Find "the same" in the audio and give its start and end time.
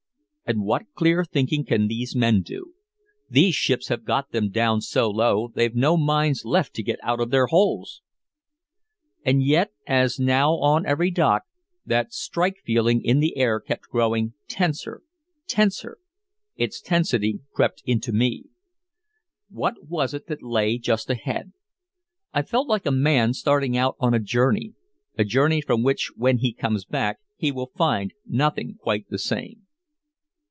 29.07-29.65